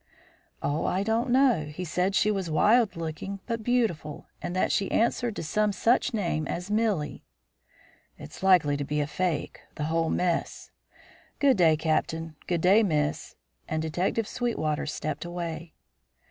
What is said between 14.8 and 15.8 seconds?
stepped away.